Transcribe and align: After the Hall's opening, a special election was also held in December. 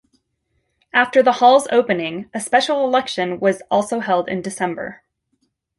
After 0.95 1.21
the 1.21 1.33
Hall's 1.33 1.67
opening, 1.71 2.27
a 2.33 2.39
special 2.39 2.83
election 2.85 3.39
was 3.39 3.61
also 3.69 3.99
held 3.99 4.29
in 4.29 4.41
December. 4.41 5.03